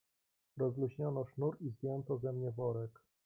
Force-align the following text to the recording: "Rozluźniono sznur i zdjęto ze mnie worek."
"Rozluźniono 0.57 1.25
sznur 1.25 1.57
i 1.61 1.69
zdjęto 1.69 2.17
ze 2.17 2.33
mnie 2.33 2.51
worek." 2.51 3.01